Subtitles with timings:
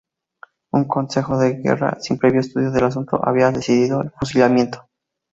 [0.71, 4.89] Un concejo de guerra sin previo estudio del asunto, había decidido el fusilamiento.